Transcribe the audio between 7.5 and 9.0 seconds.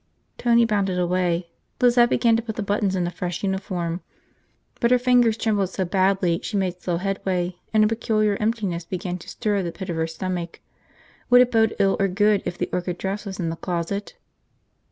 and a peculiar emptiness